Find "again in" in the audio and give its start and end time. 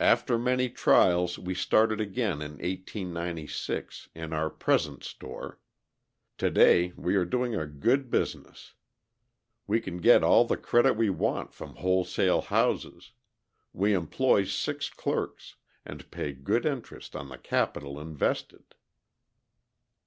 2.00-2.52